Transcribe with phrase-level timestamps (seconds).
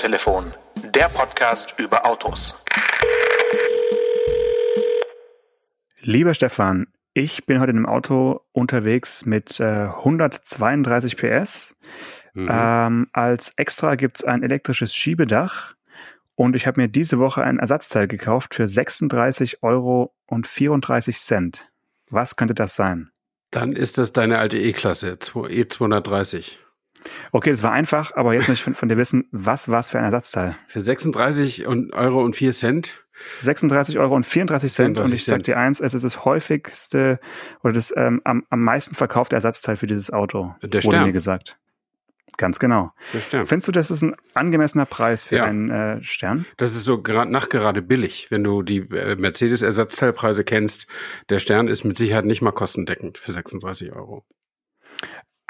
[0.00, 0.52] Autotelefon,
[0.94, 2.58] der Podcast über Autos.
[6.00, 11.76] Lieber Stefan, ich bin heute in einem Auto unterwegs mit äh, 132 PS.
[12.32, 12.48] Mhm.
[12.50, 15.74] Ähm, als Extra gibt es ein elektrisches Schiebedach
[16.34, 21.70] und ich habe mir diese Woche ein Ersatzteil gekauft für 36 Euro und 34 Cent.
[22.08, 23.10] Was könnte das sein?
[23.50, 26.56] Dann ist das deine alte E-Klasse, E230.
[27.32, 29.88] Okay, das war einfach, aber jetzt möchte ich von, von dir wissen, was war es
[29.88, 30.56] für ein Ersatzteil?
[30.66, 33.04] Für 36 Euro und 4 Cent.
[33.40, 34.96] 36 Euro und 34 Cent.
[34.96, 37.20] 34 und ich sag dir eins, es ist das häufigste
[37.62, 40.54] oder das ähm, am, am meisten verkaufte Ersatzteil für dieses Auto.
[40.62, 40.92] Der Stern.
[40.94, 41.58] Wurde mir gesagt.
[42.36, 42.92] Ganz genau.
[43.10, 45.44] Findest du, das ist ein angemessener Preis für Ja.
[45.44, 46.46] einen äh, Stern?
[46.56, 50.86] Das ist so gerade nachgerade billig, wenn du die äh, Mercedes-Ersatzteilpreise kennst.
[51.28, 54.24] Der Stern ist mit Sicherheit nicht mal kostendeckend für 36 Euro.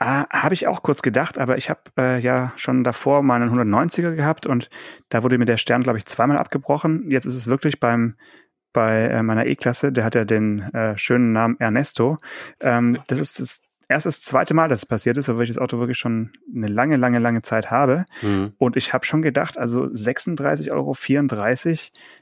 [0.02, 3.50] Ah, habe ich auch kurz gedacht, aber ich habe äh, ja schon davor mal einen
[3.50, 4.70] 190er gehabt und
[5.10, 7.10] da wurde mir der Stern, glaube ich, zweimal abgebrochen.
[7.10, 8.14] Jetzt ist es wirklich beim
[8.72, 12.16] bei äh, meiner E-Klasse, der hat ja den äh, schönen Namen Ernesto.
[12.62, 15.58] Ähm, das ist das erst das zweite Mal, dass es passiert ist, obwohl ich das
[15.58, 18.04] Auto wirklich schon eine lange, lange, lange Zeit habe.
[18.22, 18.52] Mhm.
[18.56, 20.94] Und ich habe schon gedacht, also 36,34 Euro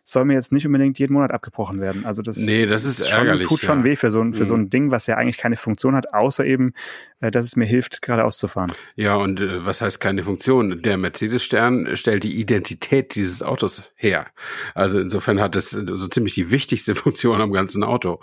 [0.02, 2.06] soll mir jetzt nicht unbedingt jeden Monat abgebrochen werden.
[2.06, 3.84] Also das, Nee, das ist schon, ärgerlich, tut schon ja.
[3.84, 4.62] weh für so, ein, für so Mhm.
[4.62, 6.72] ein Ding, was ja eigentlich keine Funktion hat, außer eben,
[7.20, 8.72] äh, dass es mir hilft, geradeaus zu fahren.
[8.96, 10.80] Ja, und äh, was heißt keine Funktion?
[10.80, 14.26] Der Mercedes-Stern stellt die Identität dieses Autos her.
[14.74, 18.20] Also insofern hat es so ziemlich die wichtigste Funktion am ganzen Auto.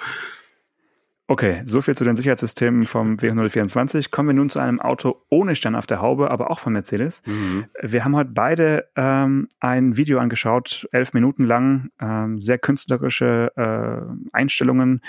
[1.27, 4.11] Okay, so viel zu den Sicherheitssystemen vom W124.
[4.11, 7.23] Kommen wir nun zu einem Auto ohne Stern auf der Haube, aber auch von Mercedes.
[7.25, 7.65] Mhm.
[7.81, 14.35] Wir haben heute beide ähm, ein Video angeschaut, elf Minuten lang, ähm, sehr künstlerische äh,
[14.37, 15.01] Einstellungen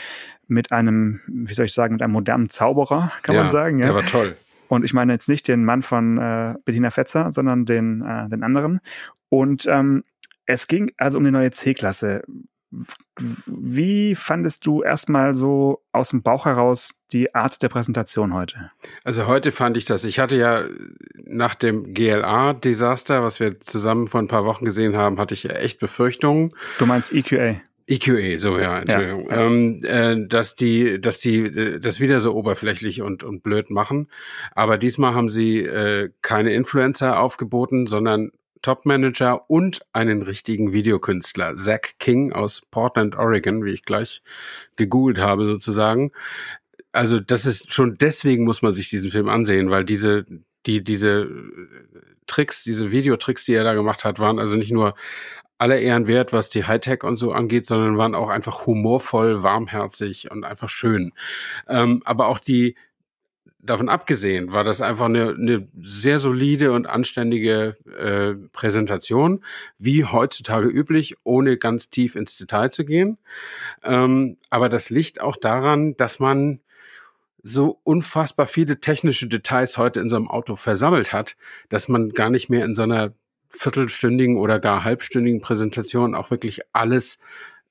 [0.49, 3.79] mit einem, wie soll ich sagen, mit einem modernen Zauberer, kann ja, man sagen.
[3.79, 3.95] Der Ja?
[3.95, 4.37] war toll.
[4.69, 8.43] Und ich meine jetzt nicht den Mann von äh, Bettina Fetzer, sondern den, äh, den
[8.43, 8.81] anderen.
[9.29, 10.03] Und ähm,
[10.47, 12.23] es ging also um die neue C-Klasse.
[13.47, 18.71] Wie fandest du erstmal so aus dem Bauch heraus die Art der Präsentation heute?
[19.05, 20.05] Also heute fand ich das.
[20.05, 20.65] Ich hatte ja
[21.25, 25.53] nach dem GLA-Desaster, was wir zusammen vor ein paar Wochen gesehen haben, hatte ich ja
[25.53, 26.53] echt Befürchtungen.
[26.79, 27.57] Du meinst EQA?
[27.89, 29.47] EQA, so ja, Entschuldigung, ja.
[29.47, 34.09] Ähm, äh, dass die, dass die äh, das wieder so oberflächlich und und blöd machen.
[34.55, 38.33] Aber diesmal haben sie äh, keine Influencer aufgeboten, sondern
[38.63, 44.23] Top-Manager und einen richtigen Videokünstler, Zach King aus Portland, Oregon, wie ich gleich
[44.77, 46.13] gegoogelt habe sozusagen.
[46.93, 50.27] Also das ist schon deswegen muss man sich diesen Film ansehen, weil diese
[50.67, 54.95] die diese äh, Tricks, diese Videotricks, die er da gemacht hat, waren also nicht nur
[55.59, 60.31] aller Ehren wert, was die Hightech und so angeht, sondern waren auch einfach humorvoll, warmherzig
[60.31, 61.13] und einfach schön.
[61.69, 62.77] Ähm, aber auch die,
[63.67, 69.45] davon abgesehen, war das einfach eine, eine sehr solide und anständige äh, Präsentation,
[69.79, 73.19] wie heutzutage üblich, ohne ganz tief ins Detail zu gehen.
[73.85, 76.61] Ähm, aber das liegt auch daran, dass man
[77.43, 81.37] so unfassbar viele technische Details heute in so einem Auto versammelt hat,
[81.69, 83.13] dass man gar nicht mehr in so einer
[83.51, 87.21] viertelstündigen oder gar halbstündigen Präsentation auch wirklich alles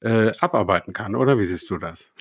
[0.06, 1.40] äh, abarbeiten kann, oder?
[1.40, 2.14] Wie siehst du das?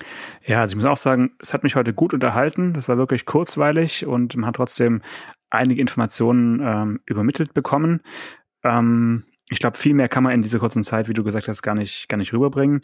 [0.43, 2.73] Ja, also ich muss auch sagen, es hat mich heute gut unterhalten.
[2.73, 5.03] Das war wirklich kurzweilig und man hat trotzdem
[5.51, 8.01] einige Informationen ähm, übermittelt bekommen.
[8.63, 11.61] Ähm, ich glaube, viel mehr kann man in dieser kurzen Zeit, wie du gesagt hast,
[11.61, 12.81] gar nicht, gar nicht rüberbringen.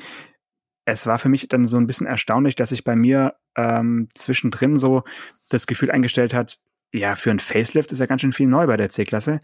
[0.85, 4.77] Es war für mich dann so ein bisschen erstaunlich, dass sich bei mir ähm, zwischendrin
[4.77, 5.03] so
[5.49, 6.59] das Gefühl eingestellt hat,
[6.93, 9.39] ja, für ein Facelift ist ja ganz schön viel neu bei der C-Klasse.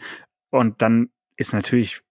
[0.52, 2.02] Und dann ist natürlich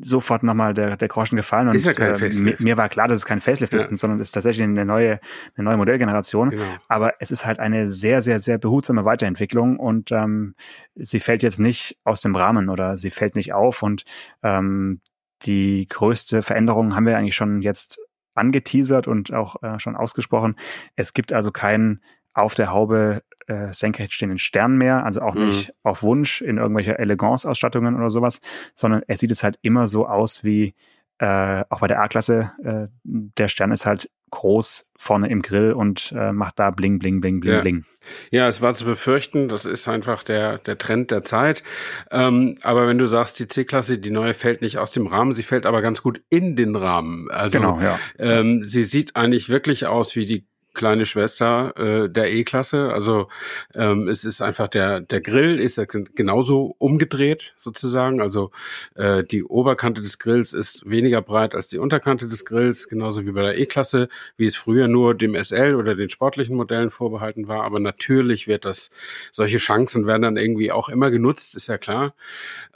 [0.00, 1.68] sofort nochmal der, der Groschen gefallen.
[1.68, 2.60] Und Ist ja kein äh, mir, Facelift.
[2.60, 3.78] mir war klar, dass es kein Facelift Ja.
[3.80, 5.20] ist, sondern es ist tatsächlich eine neue,
[5.56, 6.50] eine neue Modellgeneration.
[6.50, 6.64] Genau.
[6.88, 10.54] Aber es ist halt eine sehr, sehr, sehr behutsame Weiterentwicklung und ähm,
[10.94, 13.82] sie fällt jetzt nicht aus dem Rahmen oder sie fällt nicht auf.
[13.82, 14.04] Und
[14.42, 15.00] ähm,
[15.42, 18.00] die größte Veränderung haben wir eigentlich schon jetzt
[18.34, 20.56] angeteasert und auch äh, schon ausgesprochen.
[20.96, 22.00] Es gibt also keinen
[22.32, 25.46] auf der Haube äh, senkrecht stehenden Stern mehr, also auch Mhm.
[25.46, 28.40] nicht auf Wunsch in irgendwelcher Eleganz-Ausstattungen oder sowas,
[28.74, 30.74] sondern er sieht es halt immer so aus wie
[31.18, 32.50] äh, auch bei der A-Klasse.
[32.64, 37.20] Äh, der Stern ist halt groß vorne im Grill und äh, macht da bling, bling,
[37.20, 37.60] bling, bling, Ja.
[37.60, 37.84] bling.
[38.32, 41.62] Ja, es war zu befürchten, das ist einfach der, der Trend der Zeit.
[42.10, 45.44] Ähm, aber wenn du sagst, die C-Klasse, die neue fällt nicht aus dem Rahmen, sie
[45.44, 47.30] fällt aber ganz gut in den Rahmen.
[47.30, 47.96] Also Genau, ja.
[48.18, 52.92] ähm, sie sieht eigentlich wirklich aus wie die kleine Schwester äh, der E-Klasse.
[52.92, 53.28] Also
[53.74, 55.80] ähm, es ist einfach der der Grill ist
[56.14, 58.20] genauso umgedreht sozusagen.
[58.20, 58.50] Also
[58.94, 63.32] äh, die Oberkante des Grills ist weniger breit als die Unterkante des Grills, genauso wie
[63.32, 67.64] bei der E-Klasse, wie es früher nur dem SL oder den sportlichen Modellen vorbehalten war.
[67.64, 68.90] Aber natürlich wird das
[69.32, 72.14] solche Chancen werden dann irgendwie auch immer genutzt, ist ja klar.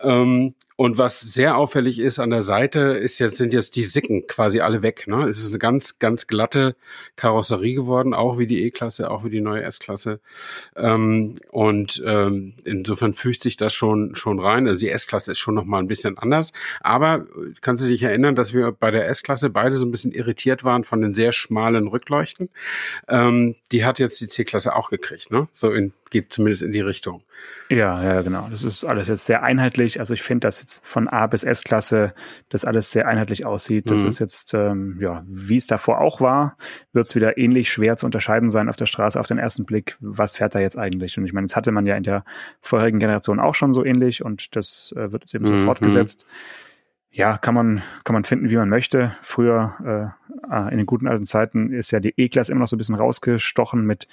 [0.00, 4.28] Ähm, Und was sehr auffällig ist an der Seite, ist jetzt, sind jetzt die Sicken
[4.28, 5.08] quasi alle weg.
[5.08, 5.24] Ne?
[5.24, 6.76] Es ist eine ganz, ganz glatte
[7.16, 10.20] Karosserie geworden, auch wie die E-Klasse, auch wie die neue S-Klasse.
[10.76, 14.68] Ähm, und ähm, insofern fügt sich das schon, schon rein.
[14.68, 16.52] Also die S-Klasse ist schon nochmal ein bisschen anders.
[16.80, 17.26] Aber
[17.60, 20.84] kannst du dich erinnern, dass wir bei der S-Klasse beide so ein bisschen irritiert waren
[20.84, 22.50] von den sehr schmalen Rückleuchten?
[23.08, 25.48] Ähm, die hat jetzt die C-Klasse auch gekriegt, ne?
[25.50, 27.24] So in, geht zumindest in die Richtung.
[27.70, 28.48] Ja, ja, genau.
[28.50, 30.00] Das ist alles jetzt sehr einheitlich.
[30.00, 32.14] Also ich finde, dass jetzt von A bis S-Klasse
[32.48, 33.90] das alles sehr einheitlich aussieht.
[33.90, 34.08] Das mhm.
[34.08, 36.56] ist jetzt, ähm, ja, wie es davor auch war,
[36.92, 39.98] wird es wieder ähnlich schwer zu unterscheiden sein auf der Straße auf den ersten Blick,
[40.00, 41.18] was fährt da jetzt eigentlich.
[41.18, 42.24] Und ich meine, das hatte man ja in der
[42.62, 45.58] vorherigen Generation auch schon so ähnlich und das äh, wird jetzt eben mhm.
[45.58, 46.26] so fortgesetzt.
[47.10, 49.16] Ja, kann man, kann man finden, wie man möchte.
[49.22, 50.14] Früher,
[50.50, 52.94] äh, in den guten alten Zeiten, ist ja die E-Klasse immer noch so ein bisschen
[52.94, 54.08] rausgestochen mit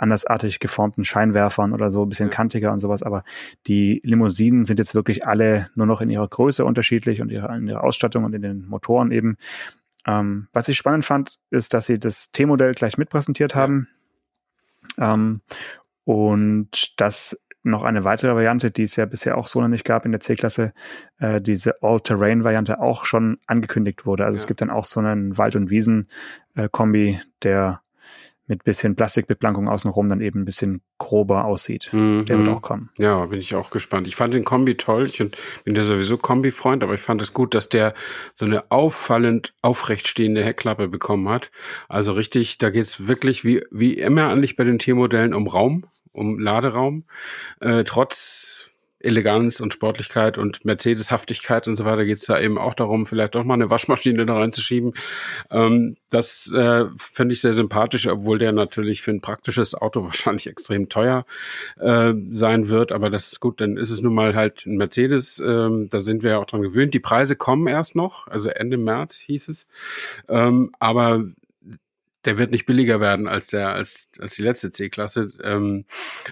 [0.00, 3.02] andersartig geformten Scheinwerfern oder so, ein bisschen kantiger und sowas.
[3.02, 3.22] Aber
[3.66, 7.68] die Limousinen sind jetzt wirklich alle nur noch in ihrer Größe unterschiedlich und ihrer, in
[7.68, 9.36] ihrer Ausstattung und in den Motoren eben.
[10.06, 13.88] Ähm, was ich spannend fand, ist, dass sie das T-Modell gleich mitpräsentiert haben.
[14.98, 15.42] Ähm,
[16.04, 20.06] und das noch eine weitere Variante, die es ja bisher auch so noch nicht gab
[20.06, 20.72] in der C-Klasse,
[21.18, 24.24] äh, diese All-Terrain-Variante auch schon angekündigt wurde.
[24.24, 24.40] Also ja.
[24.40, 27.82] es gibt dann auch so einen Wald- und Wiesen-Kombi, äh, der
[28.50, 31.88] mit bisschen Plastikbeplankung außenrum dann eben ein bisschen grober aussieht.
[31.92, 32.26] Mhm.
[32.26, 32.90] Der wird auch kommen.
[32.98, 34.08] Ja, bin ich auch gespannt.
[34.08, 35.06] Ich fand den Kombi toll.
[35.06, 37.94] Ich bin ja sowieso Kombi-Freund, aber ich fand es gut, dass der
[38.34, 41.52] so eine auffallend aufrecht stehende Heckklappe bekommen hat.
[41.88, 46.40] Also richtig, da geht's wirklich wie, wie immer eigentlich bei den T-Modellen um Raum, um
[46.40, 47.04] Laderaum.
[47.60, 48.69] Äh, trotz
[49.00, 53.34] Eleganz und Sportlichkeit und Mercedes-Haftigkeit und so weiter geht es da eben auch darum, vielleicht
[53.34, 54.94] doch mal eine Waschmaschine da reinzuschieben.
[55.50, 60.46] Ähm, das äh, finde ich sehr sympathisch, obwohl der natürlich für ein praktisches Auto wahrscheinlich
[60.46, 61.24] extrem teuer
[61.78, 62.92] äh, sein wird.
[62.92, 65.40] Aber das ist gut, dann ist es nun mal halt ein Mercedes.
[65.40, 66.94] Ähm, da sind wir ja auch dran gewöhnt.
[66.94, 69.66] Die Preise kommen erst noch, also Ende März hieß es.
[70.28, 71.24] Ähm, aber
[72.24, 75.32] der wird nicht billiger werden als der als als die letzte C-Klasse.
[75.42, 75.84] Ähm,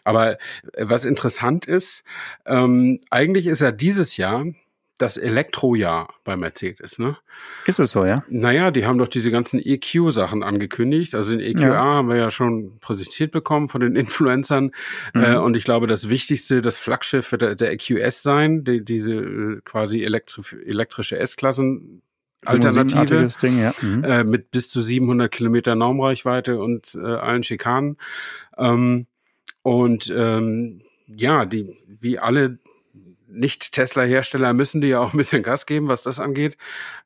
[0.05, 0.39] aber
[0.77, 2.05] was interessant ist,
[2.47, 4.45] ähm, eigentlich ist ja dieses Jahr
[4.99, 7.17] das Elektrojahr bei Mercedes, ne?
[7.67, 8.25] Ist es so, ja?
[8.29, 11.15] Naja, die haben doch diese ganzen EQ-Sachen angekündigt.
[11.15, 11.85] Also den EQA ja.
[11.85, 14.73] haben wir ja schon präsentiert bekommen von den Influencern.
[15.15, 15.23] Mhm.
[15.23, 19.15] Äh, und ich glaube, das Wichtigste, das Flaggschiff wird der, der EQS sein, die, diese
[19.15, 22.03] äh, quasi elektri elektrische S-Klassen
[22.45, 23.75] Alternative Ding, ja.
[23.83, 24.05] mhm.
[24.05, 27.97] äh, mit bis zu 700 Kilometer Normreichweite und äh, allen Schikanen.
[28.57, 29.07] Ähm,
[29.63, 32.59] und ähm, ja, die wie alle
[33.29, 36.57] nicht-Tesla-Hersteller müssen die ja auch ein bisschen Gas geben, was das angeht.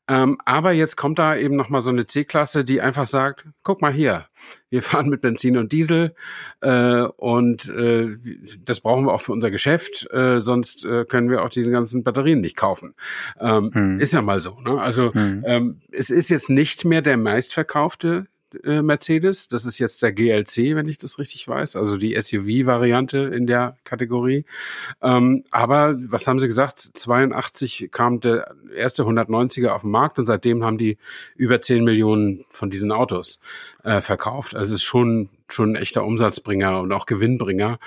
[0.08, 3.82] Ähm, aber jetzt kommt da eben noch mal so eine C-Klasse, die einfach sagt, guck
[3.82, 4.26] mal hier,
[4.70, 6.14] wir fahren mit Benzin und Diesel
[6.60, 8.16] äh, und äh,
[8.64, 12.02] das brauchen wir auch für unser Geschäft, äh, sonst äh, können wir auch diese ganzen
[12.02, 12.94] Batterien nicht kaufen.
[13.38, 14.00] Ähm, hm.
[14.00, 14.58] Ist ja mal so.
[14.60, 14.80] Ne?
[14.80, 15.44] Also hm.
[15.46, 18.26] ähm, es ist jetzt nicht mehr der meistverkaufte
[18.64, 19.49] äh, Mercedes.
[19.49, 23.76] Das ist jetzt der GLC, wenn ich das richtig weiß, also die SUV-Variante in der
[23.84, 24.44] Kategorie.
[25.02, 26.78] Ähm, aber was haben sie gesagt?
[26.78, 30.99] 82 kam der erste 190er auf den Markt und seitdem haben die
[31.37, 33.40] über 10 Millionen von diesen Autos
[33.84, 34.55] äh, verkauft.
[34.55, 37.79] Also es ist schon schon ein echter Umsatzbringer und auch Gewinnbringer.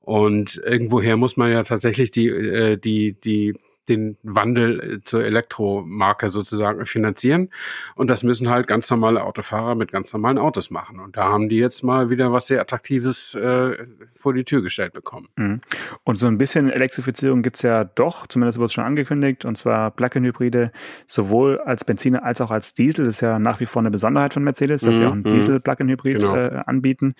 [0.00, 3.54] Und irgendwoher muss man ja tatsächlich die, äh, die, die
[3.88, 7.50] den Wandel äh, zur Elektromarke sozusagen finanzieren.
[7.94, 11.00] Und das müssen halt ganz normale Autofahrer mit ganz normalen Autos machen.
[11.00, 14.92] Und da haben die jetzt mal wieder was sehr Attraktives äh, vor die Tür gestellt
[14.92, 15.28] bekommen.
[15.36, 15.60] Mhm.
[16.04, 19.90] Und so ein bisschen Elektrifizierung gibt's ja doch, zumindest wurde es schon angekündigt, und zwar
[19.90, 20.72] Plug-in-Hybride
[21.06, 23.06] sowohl als Benziner als auch als Diesel.
[23.06, 24.98] Das ist ja nach wie vor eine Besonderheit von Mercedes, dass mhm.
[24.98, 25.30] sie auch einen mhm.
[25.30, 26.36] Diesel-Plug-in-Hybrid genau.
[26.36, 27.14] äh, anbieten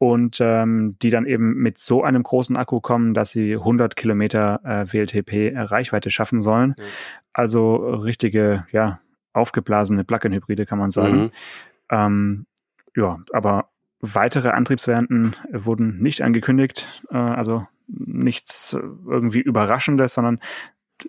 [0.00, 4.60] und ähm, die dann eben mit so einem großen Akku kommen, dass sie 100 Kilometer
[4.64, 6.70] äh, WLTP-Reichweite schaffen sollen.
[6.70, 6.82] Mhm.
[7.34, 9.00] Also richtige, ja,
[9.34, 11.24] aufgeblasene Plug-in-Hybride kann man sagen.
[11.24, 11.30] Mhm.
[11.90, 12.46] Ähm,
[12.96, 13.68] ja, aber
[14.00, 18.72] weitere Antriebsvarianten wurden nicht angekündigt, äh, also nichts
[19.06, 20.40] irgendwie Überraschendes, sondern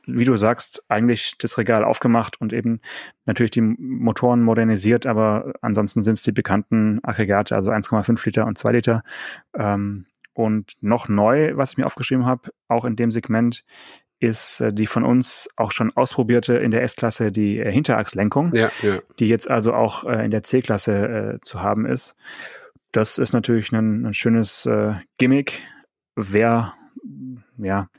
[0.05, 2.81] wie du sagst, eigentlich das Regal aufgemacht und eben
[3.25, 8.57] natürlich die Motoren modernisiert, aber ansonsten sind es die bekannten Aggregate, also 1,5 Liter und
[8.57, 9.03] 2 Liter.
[9.55, 13.63] Ähm, und noch neu, was ich mir aufgeschrieben habe, auch in dem Segment,
[14.21, 18.71] ist äh, die von uns auch schon ausprobierte in der S-Klasse die äh, Hinterachslenkung, ja,
[18.81, 18.99] ja.
[19.19, 22.15] die jetzt also auch äh, in der C-Klasse äh, zu haben ist.
[22.91, 25.61] Das ist natürlich ein, ein schönes äh, Gimmick.
[26.15, 26.73] Wer,
[27.57, 27.89] ja,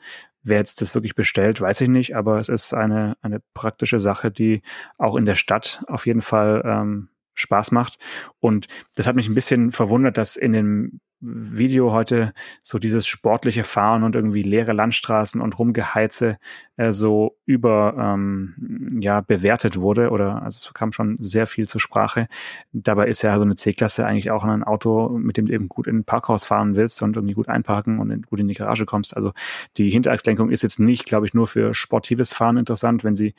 [0.42, 4.30] wer jetzt das wirklich bestellt, weiß ich nicht, aber es ist eine, eine praktische Sache,
[4.30, 4.62] die
[4.99, 7.99] auch in der Stadt auf jeden Fall ähm, Spaß macht.
[8.40, 13.62] Und das hat mich ein bisschen verwundert, dass in den Video heute so dieses sportliche
[13.62, 16.37] Fahren und irgendwie leere Landstraßen und Rumgeheize
[16.76, 21.81] äh, so über ähm, ja bewertet wurde oder also es kam schon sehr viel zur
[21.81, 22.26] Sprache.
[22.73, 25.87] Dabei ist ja so eine C-Klasse eigentlich auch ein Auto, mit dem du eben gut
[25.87, 28.85] in ein Parkhaus fahren willst und irgendwie gut einparken und in, gut in die Garage
[28.85, 29.17] kommst.
[29.17, 29.33] Also
[29.76, 33.35] die Hinterachslenkung ist jetzt nicht, glaube ich, nur für sportives Fahren interessant, wenn sie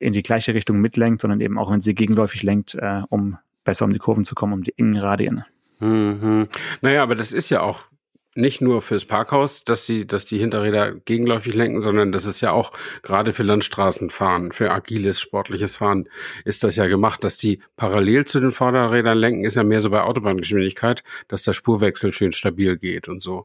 [0.00, 3.84] in die gleiche Richtung mitlenkt, sondern eben auch, wenn sie gegenläufig lenkt, äh, um besser
[3.84, 5.44] um die Kurven zu kommen, um die engen Radien.
[5.80, 6.48] Mhm.
[6.80, 7.90] Naja, aber das ist ja auch
[8.36, 12.52] nicht nur fürs Parkhaus, dass sie, dass die Hinterräder gegenläufig lenken, sondern das ist ja
[12.52, 12.70] auch
[13.02, 16.08] gerade für Landstraßenfahren, für agiles, sportliches Fahren
[16.44, 19.90] ist das ja gemacht, dass die parallel zu den Vorderrädern lenken, ist ja mehr so
[19.90, 23.44] bei Autobahngeschwindigkeit, dass der Spurwechsel schön stabil geht und so.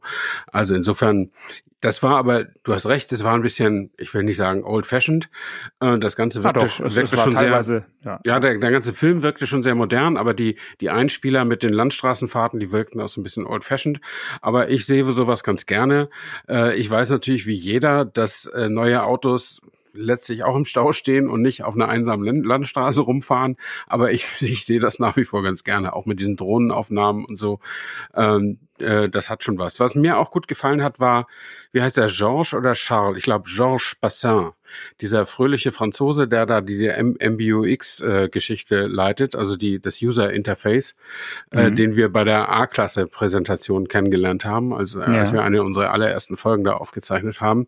[0.52, 1.32] Also insofern,
[1.86, 5.30] das war aber, du hast recht, es war ein bisschen, ich will nicht sagen old-fashioned.
[5.78, 8.92] Äh, das Ganze wirkte, doch, es, wirkte es schon sehr, ja, ja der, der ganze
[8.92, 13.06] Film wirkte schon sehr modern, aber die, die Einspieler mit den Landstraßenfahrten, die wirkten auch
[13.06, 14.00] so ein bisschen old-fashioned.
[14.40, 16.10] Aber ich sehe sowas ganz gerne.
[16.48, 19.60] Äh, ich weiß natürlich wie jeder, dass äh, neue Autos
[19.96, 23.56] letztlich auch im Stau stehen und nicht auf einer einsamen Landstraße rumfahren.
[23.86, 27.38] Aber ich, ich sehe das nach wie vor ganz gerne, auch mit diesen Drohnenaufnahmen und
[27.38, 27.60] so.
[28.14, 29.80] Ähm, äh, das hat schon was.
[29.80, 31.26] Was mir auch gut gefallen hat, war,
[31.72, 33.18] wie heißt der, Georges oder Charles?
[33.18, 34.50] Ich glaube, Georges Bassin.
[35.00, 40.96] Dieser fröhliche Franzose, der da diese MBUX-Geschichte äh, leitet, also die, das User Interface,
[41.52, 41.66] äh, mhm.
[41.66, 45.06] äh, den wir bei der A-Klasse-Präsentation kennengelernt haben, also ja.
[45.06, 47.66] als wir eine unserer allerersten Folgen da aufgezeichnet haben.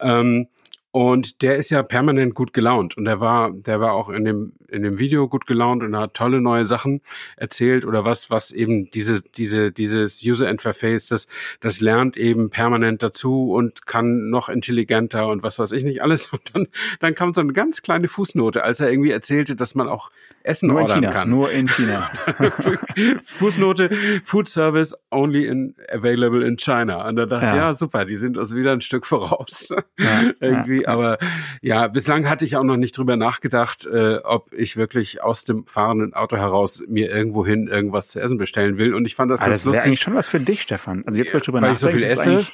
[0.00, 0.48] Ähm,
[0.92, 2.98] und der ist ja permanent gut gelaunt.
[2.98, 6.12] Und der war, der war auch in dem, in dem Video gut gelaunt und hat
[6.12, 7.00] tolle neue Sachen
[7.36, 11.28] erzählt oder was, was eben diese, diese, dieses User Interface, das,
[11.60, 16.30] das lernt eben permanent dazu und kann noch intelligenter und was weiß ich nicht alles.
[16.32, 16.66] Und dann,
[17.00, 20.10] dann kam so eine ganz kleine Fußnote, als er irgendwie erzählte, dass man auch
[20.42, 21.30] Essen nur ordern in China, kann.
[21.30, 22.10] Nur in China.
[23.24, 23.90] Fußnote,
[24.24, 27.06] Food Service only in, available in China.
[27.08, 27.56] Und da dachte ich, Ja.
[27.56, 29.72] ja, super, die sind also wieder ein Stück voraus.
[29.98, 31.18] Ja, irgendwie, aber
[31.60, 35.66] ja, bislang hatte ich auch noch nicht drüber nachgedacht, äh, ob ich wirklich aus dem
[35.66, 38.94] fahrenden Auto heraus mir irgendwohin irgendwas zu essen bestellen will.
[38.94, 40.02] Und ich fand das Aber ganz das wäre eigentlich lustig.
[40.02, 41.04] schon was für dich, Stefan.
[41.06, 42.46] Also jetzt, wo ich drüber Weil ich so nachdenke, viel esse?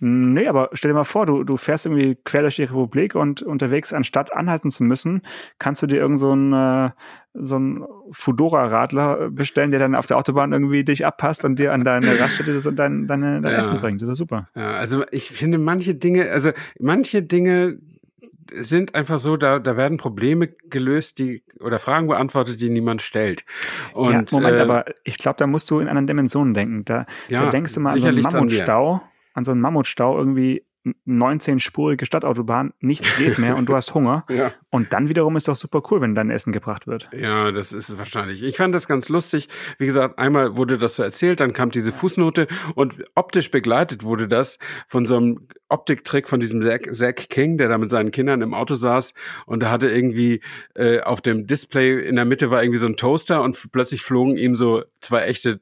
[0.00, 3.42] Nee, aber stell dir mal vor, du, du fährst irgendwie quer durch die Republik und
[3.42, 5.22] unterwegs, anstatt anhalten zu müssen,
[5.58, 6.90] kannst du dir irgend so einen, äh,
[7.34, 11.82] so einen Fudora-Radler bestellen, der dann auf der Autobahn irgendwie dich abpasst und dir an
[11.82, 13.58] deine Raststätte das und dein, deine, dein Ja.
[13.58, 14.00] Essen bringt.
[14.00, 14.48] Das ist super.
[14.54, 17.78] Ja, also ich finde manche Dinge, also manche Dinge
[18.52, 23.44] sind einfach so, da, da werden Probleme gelöst, die oder Fragen beantwortet, die niemand stellt.
[23.94, 26.84] Und ja, Moment, äh, aber ich glaube, da musst du in anderen Dimensionen denken.
[26.84, 28.32] Da, Ja, da denkst du mal an so einen sicherlich an.
[28.48, 29.02] Mammutstau,
[29.38, 30.64] an so einen Mammutstau irgendwie
[31.06, 34.24] 19-spurige Stadtautobahn, nichts geht mehr und du hast Hunger.
[34.30, 34.52] ja.
[34.70, 37.08] Und dann wiederum ist doch super cool, wenn dein Essen gebracht wird.
[37.12, 38.42] Ja, das ist es wahrscheinlich.
[38.42, 39.48] Ich fand das ganz lustig.
[39.78, 44.28] Wie gesagt, einmal wurde das so erzählt, dann kam diese Fußnote und optisch begleitet wurde
[44.28, 48.40] das von so einem Optiktrick von diesem Zack, Zack King, der da mit seinen Kindern
[48.42, 49.14] im Auto saß
[49.46, 50.40] und da hatte irgendwie
[50.74, 54.36] äh, auf dem Display in der Mitte war irgendwie so ein Toaster und plötzlich flogen
[54.36, 55.60] ihm so zwei echte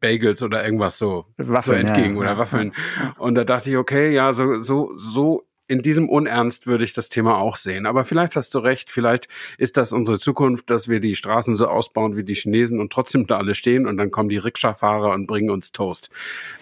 [0.00, 2.72] Bagels oder irgendwas so, Waffeln, so entgegen ja, oder ja, Waffeln.
[3.18, 7.10] Und da dachte ich, okay, ja, so, so, so in diesem Unernst würde ich das
[7.10, 7.86] Thema auch sehen.
[7.86, 11.66] Aber vielleicht hast du recht, vielleicht ist das unsere Zukunft, dass wir die Straßen so
[11.66, 15.26] ausbauen wie die Chinesen und trotzdem da alle stehen und dann kommen die Rikscha-Fahrer und
[15.26, 16.10] bringen uns Toast.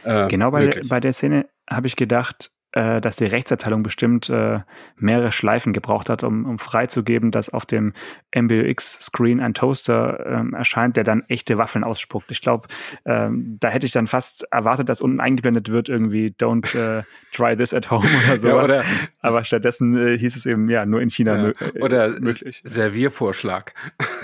[0.02, 4.60] Äh, Genau bei, bei der Szene habe ich gedacht, äh, dass die Rechtsabteilung bestimmt äh,
[4.98, 7.94] mehrere Schleifen gebraucht hat, um, um freizugeben, dass auf dem
[8.34, 12.30] MBUX-Screen ein Toaster ähm, erscheint, der dann echte Waffeln ausspuckt.
[12.30, 12.68] Ich glaube,
[13.06, 17.02] ähm, da hätte ich dann fast erwartet, dass unten eingeblendet wird irgendwie Don't äh,
[17.32, 18.46] try this at home oder sowas.
[18.46, 18.84] Ja, oder,
[19.20, 22.60] Aber stattdessen äh, hieß es eben, ja, nur in China ja, mö äh, oder möglich.
[22.64, 23.72] Serviervorschlag.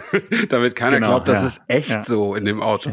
[0.51, 1.47] Damit keiner Genau, glaubt, das ja.
[1.47, 2.05] ist echt Ja.
[2.05, 2.91] so in dem Auto.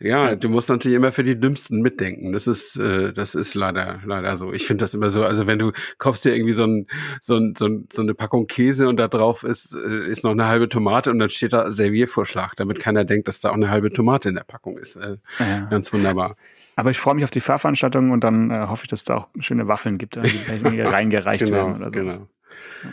[0.00, 0.34] Ja, ja.
[0.36, 2.32] du musst natürlich immer für die Dümmsten mitdenken.
[2.32, 4.52] Das ist, äh, das ist leider, leider so.
[4.52, 5.24] Ich finde das immer so.
[5.24, 6.86] Also wenn du kaufst dir irgendwie so, ein,
[7.20, 10.32] so, ein, so, ein, so eine Packung Käse und da drauf ist, äh, ist noch
[10.32, 13.70] eine halbe Tomate und dann steht da Serviervorschlag, damit keiner denkt, dass da auch eine
[13.70, 14.96] halbe Tomate in der Packung ist.
[14.96, 15.66] Äh, Ja.
[15.70, 16.36] Ganz wunderbar.
[16.76, 19.28] Aber ich freue mich auf die Fahrveranstaltung und dann äh, hoffe ich, dass da auch
[19.38, 21.98] schöne Waffeln gibt, die vielleicht irgendwie reingereicht Genau, werden oder so.
[21.98, 22.12] genau.
[22.12, 22.90] Ja,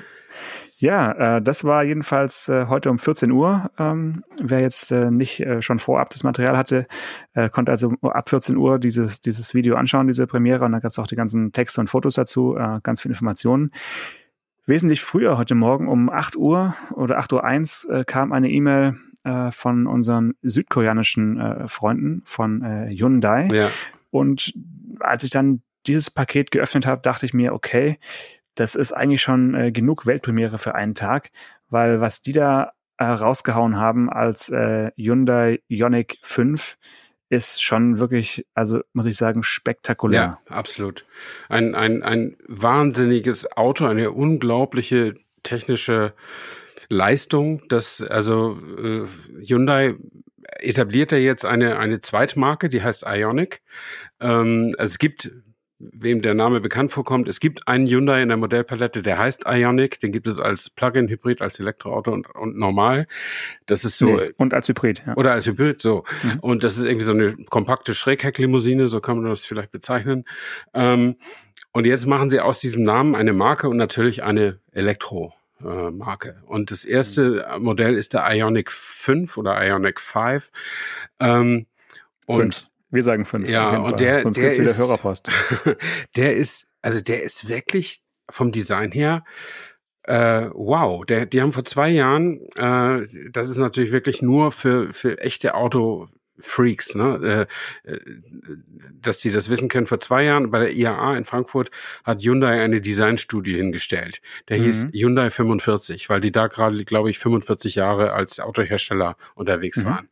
[1.37, 3.71] äh, das war jedenfalls äh, heute um 14 Uhr.
[3.79, 6.85] Ähm, wer jetzt äh, nicht äh, schon vorab das Material hatte,
[7.33, 10.65] äh, konnte also ab 14 Uhr dieses, dieses Video anschauen, diese Premiere.
[10.65, 13.71] Und da gab es auch die ganzen Texte und Fotos dazu, äh, ganz viel Informationen.
[14.67, 18.95] Wesentlich früher heute Morgen um 8 Uhr oder 8 Uhr 1 äh, kam eine E-Mail
[19.23, 23.47] äh, von unseren südkoreanischen äh, Freunden von äh, Hyundai.
[23.51, 23.69] Ja,
[24.11, 24.53] Und
[24.99, 27.97] als ich dann dieses Paket geöffnet habe, dachte ich mir, okay,
[28.59, 31.29] das ist eigentlich schon äh, genug Weltpremiere für einen Tag,
[31.69, 36.77] weil was die da äh, rausgehauen haben als äh, Hyundai Ioniq 5
[37.29, 40.39] ist schon wirklich, also muss ich sagen, spektakulär.
[40.49, 41.05] Ja, absolut.
[41.49, 46.13] Ein, ein, ein wahnsinniges Auto, eine unglaubliche technische
[46.87, 47.61] Leistung.
[47.67, 49.05] Das, also äh,
[49.45, 49.95] Hyundai
[50.59, 53.61] etabliert ja jetzt eine, eine Zweitmarke, die heißt Ionic.
[54.21, 55.31] Ähm, also es gibt
[55.79, 59.99] wem der Name bekannt vorkommt, es gibt einen Hyundai in der Modellpalette, der heißt Ionic,
[59.99, 63.07] den gibt es als Plug-in-Hybrid, als Elektroauto und, und normal.
[63.67, 64.07] Das ist so.
[64.07, 65.15] Nee, und als Hybrid, ja.
[65.15, 66.03] Oder als Hybrid, so.
[66.23, 66.39] Mhm.
[66.39, 70.25] Und das ist irgendwie so eine kompakte Schräghecklimousine, so kann man das vielleicht bezeichnen.
[70.73, 71.17] Ähm,
[71.73, 75.33] und jetzt machen sie aus diesem Namen eine Marke und natürlich eine Elektro.
[75.59, 76.35] Marke.
[76.45, 80.51] Und das erste Modell ist der Ionic 5 oder Ionic 5.
[81.19, 81.65] Ähm,
[82.27, 83.49] und wir sagen fünf.
[83.49, 85.29] Ja, und der, Sonst der ist, Hörerpost.
[86.15, 89.23] der ist, also der ist wirklich vom Design her
[90.03, 94.93] äh, wow, der, die haben vor zwei Jahren, äh, das ist natürlich wirklich nur für,
[94.93, 96.07] für echte Auto,
[96.39, 97.47] Freaks, ne?
[97.85, 97.99] Äh, äh,
[99.01, 99.87] dass die das wissen können.
[99.87, 101.71] Vor zwei Jahren bei der IAA in Frankfurt
[102.03, 104.21] hat Hyundai eine Designstudie hingestellt.
[104.47, 104.63] Der mhm.
[104.63, 109.85] hieß Hyundai 45, weil die da gerade, glaube ich, 45 Jahre als Autohersteller unterwegs mhm.
[109.85, 110.09] waren.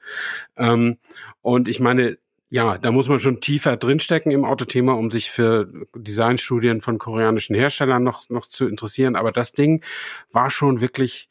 [0.57, 0.97] Ähm,
[1.41, 2.17] und ich meine,
[2.55, 7.53] ja, da muss man schon tiefer drinstecken im Autothema, um sich für Designstudien von koreanischen
[7.53, 9.17] Herstellern noch, noch zu interessieren.
[9.17, 9.83] Aber das Ding
[10.31, 11.27] war schon wirklich,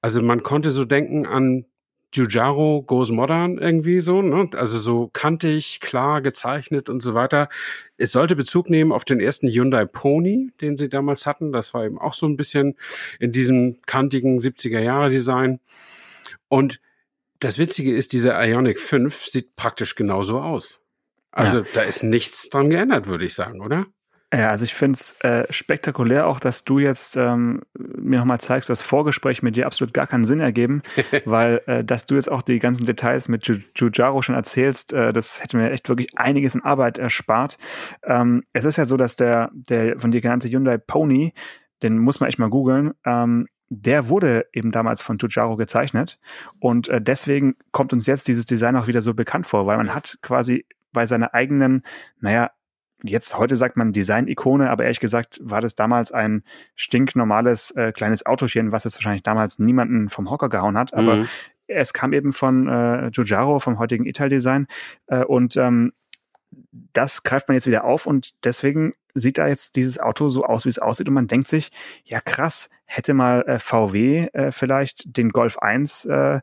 [0.00, 1.64] also man konnte so denken an
[2.12, 4.48] Jujaro Goes Modern irgendwie so, ne?
[4.54, 7.48] also so kantig, klar gezeichnet und so weiter.
[7.96, 11.50] Es sollte Bezug nehmen auf den ersten Hyundai Pony, den sie damals hatten.
[11.50, 12.76] Das war eben auch so ein bisschen
[13.18, 15.58] in diesem kantigen 70er Jahre Design.
[16.46, 16.80] Und
[17.40, 20.82] das Witzige ist, dieser Ionic 5 sieht praktisch genauso aus.
[21.32, 21.66] Also ja.
[21.74, 23.86] da ist nichts dran geändert, würde ich sagen, oder?
[24.32, 28.70] Ja, also ich finde es äh, spektakulär auch, dass du jetzt ähm, mir nochmal zeigst,
[28.70, 30.82] dass Vorgespräch mit dir absolut gar keinen Sinn ergeben,
[31.24, 33.44] weil äh, dass du jetzt auch die ganzen Details mit
[33.74, 37.58] Jujaro schon erzählst, äh, das hätte mir echt wirklich einiges in Arbeit erspart.
[38.04, 41.32] Ähm, es ist ja so, dass der, der von dir genannte Hyundai Pony,
[41.82, 46.18] den muss man echt mal googeln, ähm, der wurde eben damals von Giugiaro gezeichnet.
[46.58, 49.94] Und äh, deswegen kommt uns jetzt dieses Design auch wieder so bekannt vor, weil man
[49.94, 51.84] hat quasi bei seiner eigenen,
[52.18, 52.50] naja,
[53.02, 56.42] jetzt heute sagt man Design-Ikone, aber ehrlich gesagt war das damals ein
[56.74, 61.28] stinknormales äh, kleines Autochen, was jetzt wahrscheinlich damals niemanden vom Hocker gehauen hat, aber mhm.
[61.68, 64.66] es kam eben von äh, Giugiaro, vom heutigen Ital-Design.
[65.06, 65.92] Äh, und ähm,
[66.72, 70.64] das greift man jetzt wieder auf und deswegen sieht da jetzt dieses Auto so aus,
[70.64, 71.72] wie es aussieht und man denkt sich,
[72.04, 76.40] ja krass, hätte mal äh, VW äh, vielleicht den Golf 1 äh,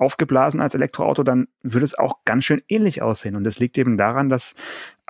[0.00, 3.36] aufgeblasen als Elektroauto, dann würde es auch ganz schön ähnlich aussehen.
[3.36, 4.54] Und das liegt eben daran, dass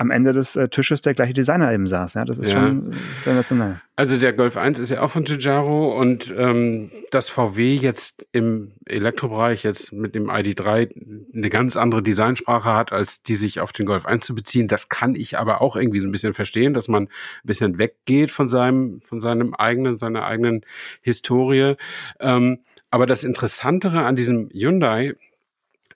[0.01, 2.15] am Ende des äh, Tisches der gleiche Designer eben saß.
[2.15, 2.61] Ja, das ist ja.
[2.61, 3.81] schon sensationell.
[3.97, 8.73] Also der Golf 1 ist ja auch von Giugiaro und ähm, dass VW jetzt im
[8.87, 13.85] Elektrobereich jetzt mit dem ID3 eine ganz andere Designsprache hat, als die sich auf den
[13.85, 16.89] Golf 1 zu beziehen, das kann ich aber auch irgendwie so ein bisschen verstehen, dass
[16.89, 17.09] man ein
[17.45, 20.63] bisschen weggeht von seinem, von seinem eigenen, seiner eigenen
[21.03, 21.75] Historie.
[22.21, 25.15] Ähm, aber das Interessantere an diesem Hyundai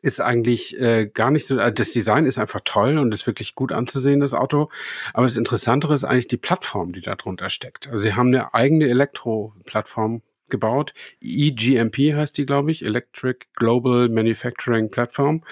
[0.05, 3.73] ist eigentlich äh, gar nicht so, das Design ist einfach toll und ist wirklich gut
[3.73, 4.69] anzusehen, das Auto.
[5.15, 7.87] Aber das Interessantere ist eigentlich die Plattform, die da drunter steckt.
[7.87, 10.93] Also sie haben eine eigene Elektro-Plattform gebaut.
[11.23, 15.43] EGMP heißt die, glaube ich, Electric Global Manufacturing Platform.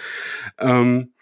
[0.58, 1.12] Ähm,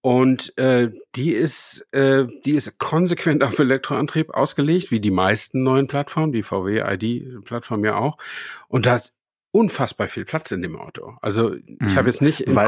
[0.00, 5.86] und äh, die ist, äh, die ist konsequent auf Elektroantrieb ausgelegt, wie die meisten neuen
[5.86, 8.16] Plattformen, die VW ID-Plattform ja auch.
[8.66, 9.12] Und das
[9.52, 11.14] unfassbar viel Platz in dem Auto.
[11.20, 11.96] Also ich mhm.
[11.96, 12.58] habe jetzt nicht im,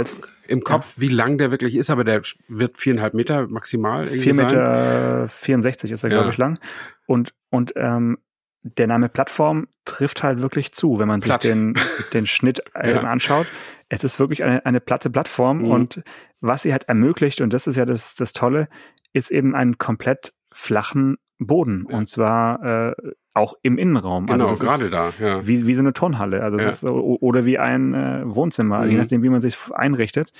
[0.46, 1.00] im Kopf, ja.
[1.00, 4.06] wie lang der wirklich ist, aber der wird viereinhalb Meter maximal.
[4.06, 6.16] Vier Meter 64 ist er, ja.
[6.18, 6.58] glaube ich, lang.
[7.06, 8.18] Und, und ähm,
[8.62, 11.74] der Name Plattform trifft halt wirklich zu, wenn man sich den,
[12.12, 13.00] den Schnitt äh, ja.
[13.00, 13.46] anschaut.
[13.88, 15.70] Es ist wirklich eine, eine platte Plattform mhm.
[15.70, 16.02] und
[16.40, 18.68] was sie halt ermöglicht, und das ist ja das, das Tolle,
[19.14, 21.86] ist eben einen komplett flachen Boden.
[21.88, 21.98] Ja.
[21.98, 22.94] Und zwar äh,
[23.34, 24.28] auch im Innenraum.
[24.30, 25.46] Also genau, also gerade da, ja.
[25.46, 26.42] Wie, wie so eine Turnhalle.
[26.42, 26.88] Also das ja.
[26.90, 28.90] ist, oder wie ein äh, Wohnzimmer, mhm.
[28.90, 30.32] je nachdem, wie man sich einrichtet.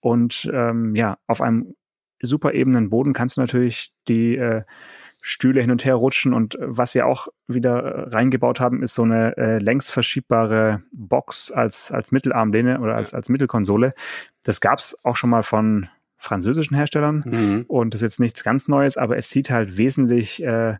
[0.00, 1.74] Und ähm, ja, auf einem
[2.20, 4.62] super ebenen Boden kannst du natürlich die äh,
[5.24, 9.36] Stühle hin und her rutschen und was sie auch wieder reingebaut haben, ist so eine
[9.36, 13.92] äh, längs verschiebbare Box als, als Mittelarmlehne oder als, als Mittelkonsole.
[14.42, 15.88] Das gab's auch schon mal von
[16.22, 17.64] französischen Herstellern mhm.
[17.68, 20.76] und das ist jetzt nichts ganz Neues, aber es sieht halt wesentlich äh,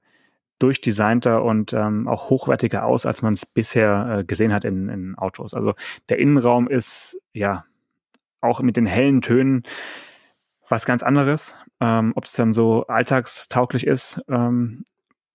[0.59, 5.17] durchdesignter und ähm, auch hochwertiger aus, als man es bisher äh, gesehen hat in, in
[5.17, 5.55] Autos.
[5.55, 5.75] Also
[6.09, 7.65] der Innenraum ist ja
[8.41, 9.65] auch mit den hellen Tönen
[10.69, 11.57] was ganz anderes.
[11.81, 14.85] Ähm, ob es dann so alltagstauglich ist, ähm,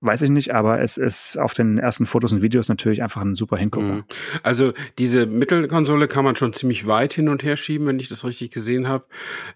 [0.01, 3.36] weiß ich nicht, aber es ist auf den ersten Fotos und Videos natürlich einfach ein
[3.36, 3.95] super Hingucker.
[3.95, 4.03] Mhm.
[4.43, 8.23] Also diese Mittelkonsole kann man schon ziemlich weit hin und her schieben, wenn ich das
[8.23, 9.05] richtig gesehen habe.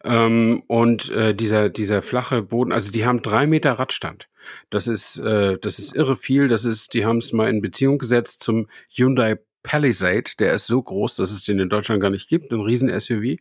[0.04, 4.28] Ähm, und äh, dieser, dieser flache Boden, also die haben drei Meter Radstand.
[4.70, 6.48] Das ist, äh, das ist irre viel.
[6.48, 10.82] Das ist, die haben es mal in Beziehung gesetzt zum Hyundai Palisade, der ist so
[10.82, 13.38] groß, dass es den in Deutschland gar nicht gibt, ein riesen SUV.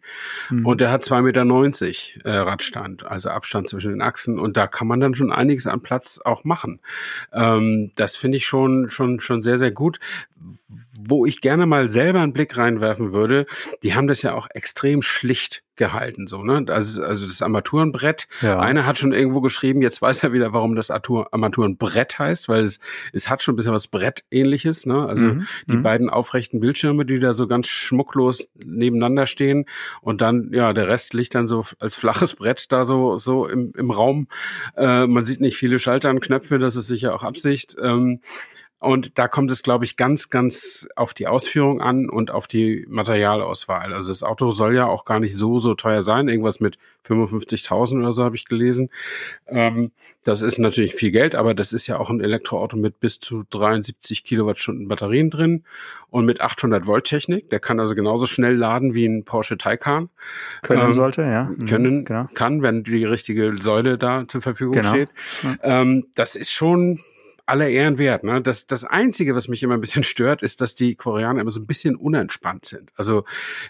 [0.51, 0.67] Mhm.
[0.67, 4.39] Und der hat 2,90 Meter äh, Radstand, also Abstand zwischen den Achsen.
[4.39, 6.81] Und da kann man dann schon einiges an Platz auch machen.
[7.33, 9.99] Ähm, das finde ich schon, schon, schon sehr, sehr gut
[11.09, 13.47] wo ich gerne mal selber einen Blick reinwerfen würde,
[13.83, 16.67] die haben das ja auch extrem schlicht gehalten, so, ne?
[16.69, 18.29] Also, also das Armaturenbrett.
[18.43, 18.61] Ja.
[18.61, 22.81] Einer hat schon irgendwo geschrieben, jetzt weiß er wieder, warum das Armaturenbrett heißt, weil es,
[23.15, 25.07] es hat schon ein bisschen was Brettähnliches, ne?
[25.07, 25.47] Also mhm.
[25.67, 25.83] die mhm.
[25.83, 29.65] beiden aufrechten Bildschirme, die da so ganz schmucklos nebeneinander stehen
[30.03, 33.73] und dann, ja, der Rest liegt dann so als flaches Brett da so, so im,
[33.75, 34.29] im Raum.
[34.77, 37.75] Äh, man sieht nicht viele Schalter und Knöpfe, das ist sicher auch Absicht.
[37.83, 38.21] Ähm,
[38.81, 42.87] und da kommt es, glaube ich, ganz, ganz auf die Ausführung an und auf die
[42.89, 43.93] Materialauswahl.
[43.93, 46.29] Also das Auto soll ja auch gar nicht so, so teuer sein.
[46.29, 48.89] Irgendwas mit 55.000 oder so habe ich gelesen.
[49.49, 49.93] Ähm,
[50.25, 53.45] das ist natürlich viel Geld, aber das ist ja auch ein Elektroauto mit bis zu
[53.51, 55.65] 73 Kilowattstunden Batterien drin
[56.09, 57.51] und mit 800 Volt Technik.
[57.51, 60.09] Der kann also genauso schnell laden wie ein Porsche Taycan.
[60.63, 61.45] Können ähm, sollte, ja.
[61.45, 62.29] Mhm, können, genau.
[62.33, 64.89] kann, wenn die richtige Säule da zur Verfügung genau.
[64.89, 65.11] steht.
[65.63, 67.01] Ähm, das ist schon
[67.51, 68.25] aller Ehren wert.
[68.25, 68.41] Ne?
[68.41, 71.61] Das, das Einzige, was mich immer ein bisschen stört, ist, dass die Koreaner immer so
[71.61, 72.91] ein bisschen unentspannt sind.
[72.97, 73.25] Also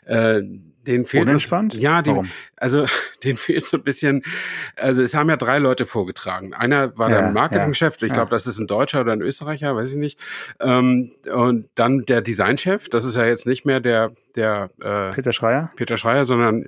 [0.05, 0.43] äh,
[0.87, 1.75] den fehlt unentspannt?
[1.75, 2.87] Was, ja, den, also
[3.25, 4.23] den fehlt so ein bisschen.
[4.77, 6.55] Also es haben ja drei Leute vorgetragen.
[6.55, 8.37] Einer war ja, der Marketingchef, ja, ich glaube, ja.
[8.37, 10.19] das ist ein Deutscher oder ein Österreicher, weiß ich nicht.
[10.61, 15.33] Ähm, und dann der Designchef, das ist ja jetzt nicht mehr der der äh, Peter
[15.33, 16.67] Schreier, Peter Schreier, sondern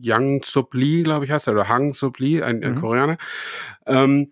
[0.00, 2.80] Yang Sup Lee, glaube ich, heißt er, oder Hang Sup Lee, ein, ein mhm.
[2.80, 3.16] Koreaner.
[3.86, 4.28] Ähm,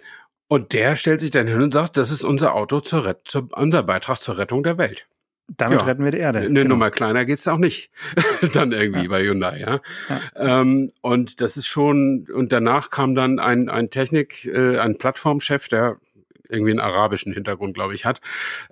[0.48, 3.48] und der stellt sich dann hin und sagt, das ist unser Auto zur, Ret zur
[3.52, 5.06] unser Beitrag zur Rettung der Welt.
[5.46, 5.84] Damit ja.
[5.84, 6.38] retten wir die Erde.
[6.38, 6.70] Eine genau.
[6.70, 7.90] Nummer kleiner geht's auch nicht.
[8.54, 9.08] dann irgendwie ja.
[9.08, 9.80] bei Hyundai, ja.
[10.08, 10.60] ja.
[10.60, 15.68] Ähm, und das ist schon, und danach kam dann ein, ein Technik, äh, ein Plattformchef,
[15.68, 15.98] der
[16.48, 18.20] irgendwie einen arabischen Hintergrund, glaube ich, hat.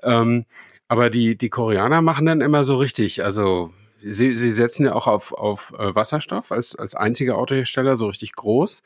[0.03, 0.47] Ähm,
[0.89, 3.73] aber die, die Koreaner machen dann immer so richtig, also
[4.05, 8.33] Sie, sie setzen ja auch auf, auf äh, Wasserstoff als, als einziger Autohersteller, so richtig
[8.35, 8.83] groß.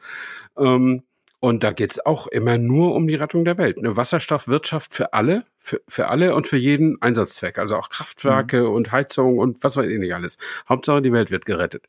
[0.59, 1.05] Ähm,
[1.46, 3.78] und da geht's auch immer nur um die Rettung der Welt.
[3.78, 7.59] Eine Wasserstoffwirtschaft für alle, für, für alle und für jeden Einsatzzweck.
[7.59, 8.74] Also auch Kraftwerke mhm.
[8.74, 10.38] und Heizung und was weiß ich nicht alles.
[10.68, 11.87] Hauptsache die Welt wird gerettet.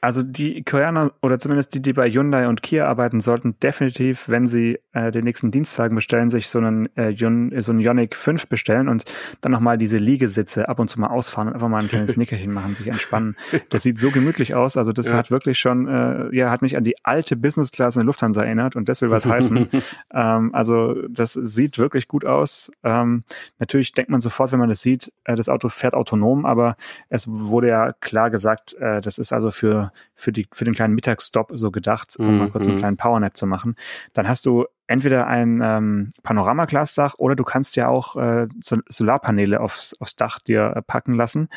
[0.00, 4.46] Also die Koreaner oder zumindest die, die bei Hyundai und Kia arbeiten, sollten definitiv, wenn
[4.46, 8.48] sie äh, den nächsten Dienstwagen bestellen, sich so einen äh, Yun, so einen Ioniq 5
[8.48, 9.04] bestellen und
[9.42, 12.52] dann nochmal diese Liegesitze ab und zu mal ausfahren und einfach mal ein kleines Nickerchen
[12.52, 13.36] machen, sich entspannen.
[13.68, 14.78] Das sieht so gemütlich aus.
[14.78, 15.16] Also das ja.
[15.16, 18.42] hat wirklich schon, äh, ja, hat mich an die alte Business Class in der Lufthansa
[18.42, 19.68] erinnert und das will was heißen.
[20.14, 22.72] ähm, also das sieht wirklich gut aus.
[22.82, 23.24] Ähm,
[23.58, 26.76] natürlich denkt man sofort, wenn man das sieht, äh, das Auto fährt autonom, aber
[27.10, 30.94] es wurde ja klar gesagt, äh, das ist also für für, die, für den kleinen
[30.94, 32.80] Mittagsstop so gedacht, um mm, mal kurz einen mhm.
[32.80, 33.76] kleinen Powernap zu machen.
[34.12, 39.94] Dann hast du entweder ein ähm, Panoramaglasdach oder du kannst ja auch äh, Solarpaneele aufs,
[40.00, 41.48] aufs Dach dir äh, packen lassen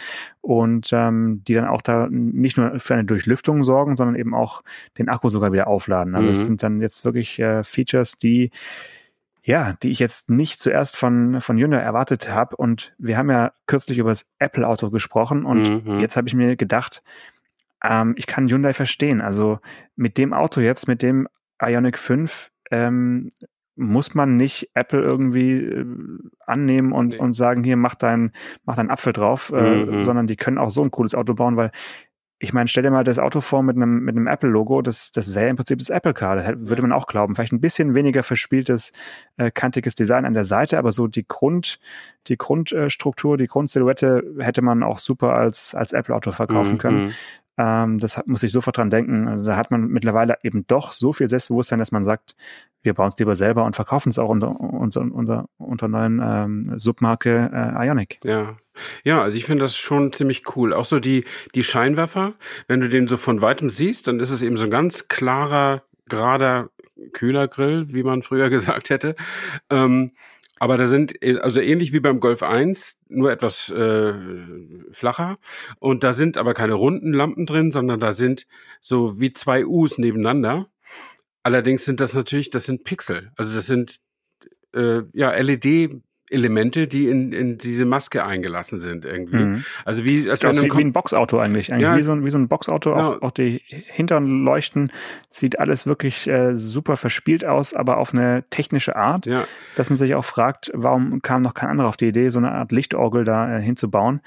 [0.41, 4.61] und ähm, die dann auch da nicht nur für eine Durchlüftung sorgen, sondern eben auch
[4.99, 6.13] den Akku sogar wieder aufladen.
[6.13, 6.31] Also mhm.
[6.31, 8.51] das sind dann jetzt wirklich äh, Features, die
[9.45, 12.55] ja, die ich jetzt nicht zuerst von, von Hyundai erwartet habe.
[12.55, 15.99] Und wir haben ja kürzlich über das Apple-Auto gesprochen und mhm.
[15.99, 17.03] jetzt habe ich mir gedacht,
[17.83, 19.21] ähm, ich kann Hyundai verstehen.
[19.21, 19.59] Also
[19.95, 21.27] mit dem Auto jetzt, mit dem
[21.61, 23.29] Ionic 5, ähm,
[23.75, 25.85] muss man nicht Apple irgendwie äh,
[26.45, 27.19] annehmen und, nee.
[27.19, 28.31] und sagen, hier mach dein,
[28.65, 30.05] mach deinen Apfel drauf, äh, mhm.
[30.05, 31.71] sondern die können auch so ein cooles Auto bauen, weil
[32.43, 35.33] ich meine, stell dir mal das Auto vor mit einem, mit einem Apple-Logo, das, das
[35.33, 37.35] wäre im Prinzip das Apple-Car, da würde man auch glauben.
[37.35, 38.91] Vielleicht ein bisschen weniger verspieltes,
[39.37, 41.79] äh, kantiges Design an der Seite, aber so die Grund,
[42.27, 46.79] die Grundstruktur, die Grundsilhouette hätte man auch super als, als Apple-Auto verkaufen mhm.
[46.79, 47.13] können.
[47.57, 49.27] Ähm, das hat, muss ich sofort dran denken.
[49.27, 52.35] Also da hat man mittlerweile eben doch so viel Selbstbewusstsein, dass man sagt,
[52.81, 56.79] wir bauen es lieber selber und verkaufen es auch unter, unter, unter, unter neuen ähm,
[56.79, 58.19] Submarke äh, Ionic.
[58.23, 58.57] Ja.
[59.03, 60.73] Ja, also ich finde das schon ziemlich cool.
[60.73, 62.33] Auch so die, die Scheinwerfer,
[62.67, 65.83] wenn du den so von weitem siehst, dann ist es eben so ein ganz klarer,
[66.09, 66.69] gerader
[67.13, 69.15] Kühlergrill, wie man früher gesagt hätte.
[69.69, 70.13] Ähm,
[70.63, 74.13] aber da sind, äh, also ähnlich wie beim Golf 1, nur etwas äh,
[74.93, 75.37] flacher.
[75.79, 78.47] Und da sind aber keine runden Lampen drin, sondern da sind
[78.79, 80.69] so wie zwei U's nebeneinander.
[81.43, 83.33] Allerdings sind das natürlich, das sind Pixel.
[83.35, 83.99] Also das sind
[84.73, 86.01] äh, ja LED
[86.33, 89.45] Elemente, die in, in diese Maske eingelassen sind irgendwie.
[89.45, 89.65] Mhm.
[89.85, 91.71] Also wie, als wenn wie, wie ein Boxauto eigentlich.
[91.71, 92.89] eigentlich ja, wie, so ein, wie so ein Boxauto.
[92.89, 92.95] Ja.
[92.95, 94.91] Auch, auch die hinteren Leuchten
[95.29, 99.45] sieht alles wirklich äh, super verspielt aus, aber auf eine technische Art, ja.
[99.75, 102.51] dass man sich auch fragt, warum kam noch kein anderer auf die Idee, so eine
[102.51, 104.21] Art Lichtorgel da äh, hinzubauen.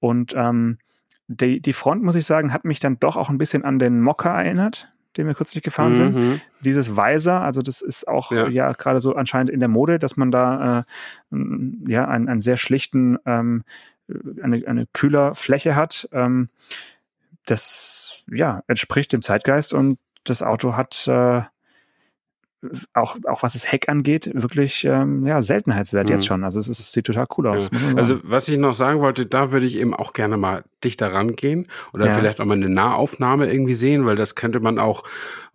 [0.00, 0.78] Und ähm,
[1.26, 4.00] die, die Front, muss ich sagen, hat mich dann doch auch ein bisschen an den
[4.00, 4.88] Mocker erinnert
[5.18, 5.94] den wir kürzlich gefahren mhm.
[5.94, 6.42] sind.
[6.60, 10.16] Dieses Weiser, also das ist auch ja, ja gerade so anscheinend in der Mode, dass
[10.16, 10.86] man da
[11.32, 11.36] äh,
[11.88, 13.64] ja einen, einen sehr schlichten, ähm,
[14.42, 16.08] eine, eine kühler Fläche hat.
[16.12, 16.48] Ähm,
[17.44, 21.42] das ja entspricht dem Zeitgeist und das Auto hat äh,
[22.92, 26.14] auch, auch was das Heck angeht, wirklich ähm, ja, Seltenheitswert mhm.
[26.14, 26.44] jetzt schon.
[26.44, 27.70] Also es ist, sieht total cool aus.
[27.72, 27.96] Ja.
[27.96, 31.68] Also was ich noch sagen wollte, da würde ich eben auch gerne mal dichter rangehen
[31.92, 32.14] oder ja.
[32.14, 35.04] vielleicht auch mal eine Nahaufnahme irgendwie sehen, weil das könnte man auch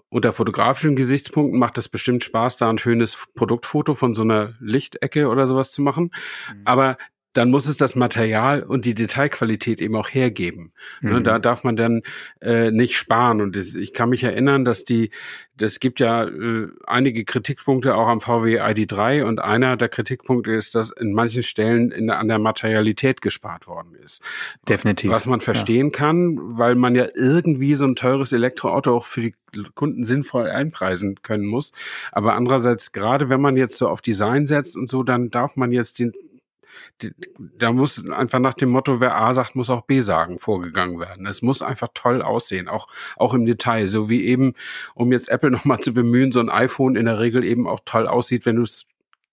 [0.09, 5.27] unter fotografischen Gesichtspunkten macht das bestimmt Spaß, da ein schönes Produktfoto von so einer Lichtecke
[5.27, 6.11] oder sowas zu machen.
[6.53, 6.61] Mhm.
[6.65, 6.97] Aber
[7.33, 10.71] dann muss es das Material und die Detailqualität eben auch hergeben.
[11.01, 11.23] Ne, mhm.
[11.23, 12.03] Da darf man dann
[12.41, 13.41] äh, nicht sparen.
[13.41, 15.09] Und ich kann mich erinnern, dass die,
[15.57, 20.75] das gibt ja äh, einige Kritikpunkte auch am VW ID3 und einer der Kritikpunkte ist,
[20.75, 24.21] dass in manchen Stellen in, an der Materialität gespart worden ist.
[24.69, 25.09] Definitiv.
[25.09, 25.97] Was man verstehen ja.
[25.97, 29.33] kann, weil man ja irgendwie so ein teures Elektroauto auch für die
[29.73, 31.71] Kunden sinnvoll einpreisen können muss.
[32.11, 35.71] Aber andererseits, gerade wenn man jetzt so auf Design setzt und so, dann darf man
[35.71, 36.13] jetzt den
[37.57, 41.25] da muss einfach nach dem Motto, wer A sagt, muss auch B sagen, vorgegangen werden.
[41.25, 43.87] Es muss einfach toll aussehen, auch, auch im Detail.
[43.87, 44.53] So wie eben,
[44.95, 48.07] um jetzt Apple nochmal zu bemühen, so ein iPhone in der Regel eben auch toll
[48.07, 48.85] aussieht, wenn du es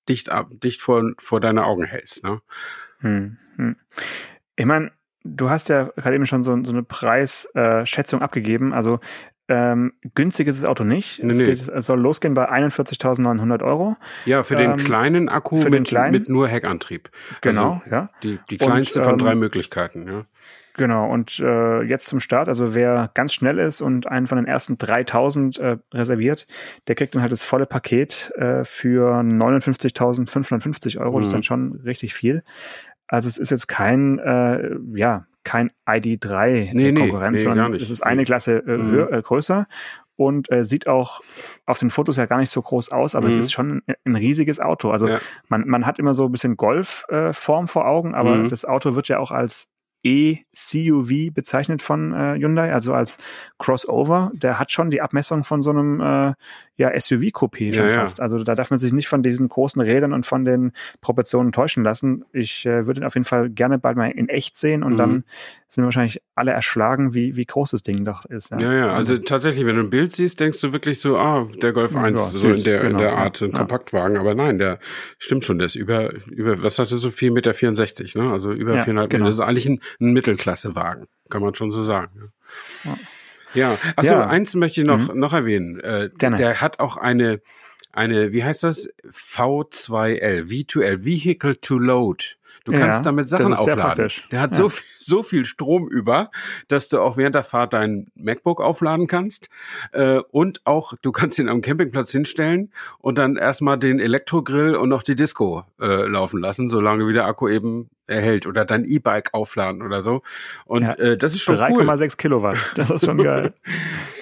[0.08, 0.30] dicht,
[0.62, 2.24] dicht vor, vor deine Augen hältst.
[2.24, 2.40] Ne?
[2.98, 3.76] Hm, hm.
[4.56, 4.92] Ich meine,
[5.24, 8.72] du hast ja gerade eben schon so, so eine Preisschätzung abgegeben.
[8.72, 9.00] Also
[9.50, 11.22] ähm, günstig ist das Auto nicht.
[11.22, 13.96] Nee, es, geht, es, soll losgehen bei 41.900 Euro.
[14.24, 17.10] Ja, für den ähm, kleinen Akku mit, kleinen, mit nur Heckantrieb.
[17.40, 18.10] Genau, also ja.
[18.22, 20.24] Die, die kleinste und, von drei ähm, Möglichkeiten, ja.
[20.74, 24.46] Genau, und äh, jetzt zum Start, also wer ganz schnell ist und einen von den
[24.46, 26.46] ersten 3000 äh, reserviert,
[26.86, 31.16] der kriegt dann halt das volle Paket äh, für 59.550 Euro.
[31.16, 31.20] Mhm.
[31.20, 31.42] Das ist dann mhm.
[31.42, 32.44] schon richtig viel.
[33.08, 38.02] Also es ist jetzt kein, äh, ja, kein ID3 nee, Konkurrenz, nee, sondern es ist
[38.02, 38.90] eine Klasse äh, mhm.
[38.90, 39.66] höher, äh, größer
[40.16, 41.22] und äh, sieht auch
[41.64, 43.32] auf den Fotos ja gar nicht so groß aus, aber mhm.
[43.32, 44.90] es ist schon ein, ein riesiges Auto.
[44.90, 45.18] Also ja.
[45.48, 48.48] man, man hat immer so ein bisschen Golf-Form äh, vor Augen, aber mhm.
[48.48, 49.70] das Auto wird ja auch als
[50.02, 53.18] E-CUV bezeichnet von äh, Hyundai, also als
[53.58, 54.30] Crossover.
[54.34, 56.34] Der hat schon die Abmessung von so einem äh,
[56.76, 58.18] ja, SUV-Coupé schon ja, fast.
[58.18, 58.22] Ja.
[58.22, 61.84] Also da darf man sich nicht von diesen großen Rädern und von den Proportionen täuschen
[61.84, 62.24] lassen.
[62.32, 64.98] Ich äh, würde ihn auf jeden Fall gerne bald mal in echt sehen und mhm.
[64.98, 65.24] dann
[65.68, 68.50] sind wahrscheinlich alle erschlagen, wie, wie groß das Ding doch ist.
[68.50, 68.92] Ja, ja, ja.
[68.92, 72.18] also tatsächlich, wenn du ein Bild siehst, denkst du wirklich so, ah, der Golf 1,
[72.18, 74.16] ja, so in der, genau, in der Art, ein Kompaktwagen.
[74.16, 74.80] Aber nein, der
[75.18, 78.32] stimmt schon, der ist über, über, was hatte so 4,64 Meter, ne?
[78.32, 79.18] Also über viereinhalb Meter.
[79.18, 79.26] Genau.
[79.26, 82.32] Das ist eigentlich ein, ein Mittelklassewagen, kann man schon so sagen.
[82.84, 82.98] Ja.
[83.52, 84.26] Ja, also ja.
[84.26, 85.18] eins möchte ich noch, mhm.
[85.18, 85.80] noch erwähnen.
[85.80, 86.36] Äh, Gerne.
[86.36, 87.40] Der hat auch eine,
[87.92, 88.88] eine, wie heißt das?
[89.04, 92.36] V2L, V2L, Vehicle to Load.
[92.64, 94.10] Du kannst ja, damit Sachen aufladen.
[94.30, 94.56] Der hat ja.
[94.56, 96.30] so, so viel Strom über,
[96.68, 99.48] dass du auch während der Fahrt dein MacBook aufladen kannst.
[99.92, 104.88] Äh, und auch, du kannst ihn am Campingplatz hinstellen und dann erstmal den Elektrogrill und
[104.88, 109.32] noch die Disco äh, laufen lassen, solange wie der Akku eben erhält oder dein E-Bike
[109.32, 110.22] aufladen oder so.
[110.66, 111.88] Und ja, äh, das ist schon 3,6 cool.
[111.88, 112.72] 3,6 Kilowatt.
[112.74, 113.54] Das ist schon geil.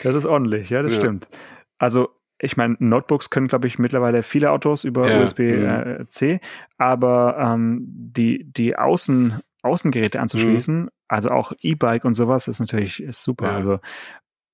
[0.05, 1.27] Das ist ordentlich, ja, das stimmt.
[1.77, 6.40] Also ich meine, Notebooks können, glaube ich, mittlerweile viele Autos über ja, USB-C, äh,
[6.77, 10.90] aber ähm, die, die Außen, Außengeräte anzuschließen, mhm.
[11.09, 13.46] also auch E-Bike und sowas, ist natürlich ist super.
[13.46, 13.57] Ja.
[13.57, 13.81] Also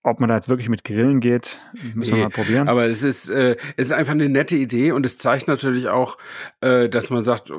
[0.05, 1.59] ob man da jetzt wirklich mit Grillen geht,
[1.95, 2.69] müssen nee, wir mal probieren.
[2.69, 6.19] Aber es ist, äh, es ist einfach eine nette Idee und es zeigt natürlich auch,
[6.61, 7.51] äh, dass man sagt,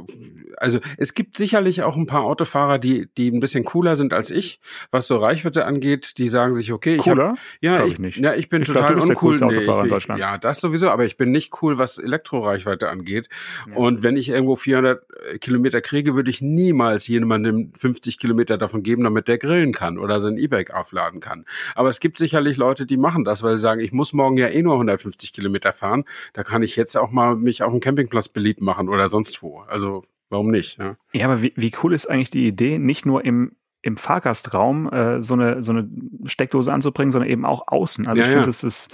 [0.57, 4.29] also es gibt sicherlich auch ein paar Autofahrer, die, die ein bisschen cooler sind als
[4.29, 4.59] ich,
[4.91, 7.29] was so Reichweite angeht, die sagen sich, okay, ich cooler?
[7.29, 8.17] Hab, ja, ich, ich, nicht.
[8.19, 9.35] ja, ich bin ich total glaub, uncool.
[9.37, 10.19] Nee, Autofahrer ich, in Deutschland.
[10.21, 13.27] Ja, das sowieso, aber ich bin nicht cool, was Elektroreichweite angeht.
[13.67, 13.75] Ja.
[13.75, 15.03] Und wenn ich irgendwo 400
[15.33, 19.97] äh, Kilometer kriege, würde ich niemals jemandem 50 Kilometer davon geben, damit der grillen kann
[19.97, 21.45] oder sein E-Bike aufladen kann.
[21.73, 24.35] Aber es gibt sicher sicherlich Leute, die machen das, weil sie sagen, ich muss morgen
[24.35, 26.03] ja eh nur 150 Kilometer fahren.
[26.33, 29.59] Da kann ich jetzt auch mal mich auf dem Campingplatz beliebt machen oder sonst wo.
[29.61, 30.77] Also warum nicht?
[30.77, 34.91] Ja, ja aber wie, wie cool ist eigentlich die Idee, nicht nur im im Fahrgastraum
[34.91, 35.87] äh, so eine so eine
[36.25, 38.05] Steckdose anzubringen, sondern eben auch außen.
[38.05, 38.47] Also ja, ich finde, ja.
[38.47, 38.89] das ist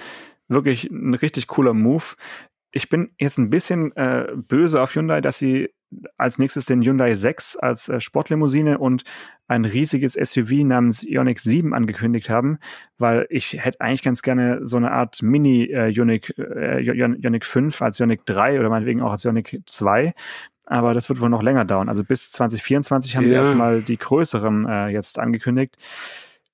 [0.47, 2.03] wirklich ein richtig cooler Move.
[2.71, 5.73] Ich bin jetzt ein bisschen äh, böse auf Hyundai, dass sie
[6.17, 9.03] als nächstes den Hyundai 6 als äh, Sportlimousine und
[9.47, 12.57] ein riesiges SUV namens Ioniq 7 angekündigt haben,
[12.97, 17.81] weil ich hätte eigentlich ganz gerne so eine Art Mini äh, Ioniq, äh, Ioniq 5
[17.81, 20.13] als Ioniq 3 oder meinetwegen auch als Ioniq 2
[20.71, 21.89] aber das wird wohl noch länger dauern.
[21.89, 25.75] Also bis 2024 haben sie erstmal die größeren äh, jetzt angekündigt.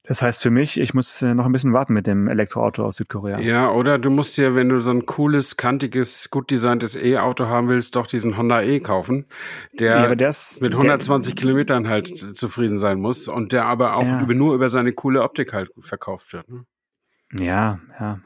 [0.08, 2.96] Das heißt für mich, ich muss äh, noch ein bisschen warten mit dem Elektroauto aus
[2.96, 3.40] Südkorea.
[3.40, 7.68] Ja, oder du musst ja, wenn du so ein cooles, kantiges, gut designtes E-Auto haben
[7.68, 9.26] willst, doch diesen Honda E kaufen,
[9.80, 14.06] der, ja, ist, mit 120 der, Kilometern halt zufrieden sein muss und der aber auch
[14.06, 14.22] ja.
[14.22, 16.50] über, nur über seine coole Optik halt verkauft wird.
[16.50, 16.64] Ne?
[17.34, 18.22] Ja, ja.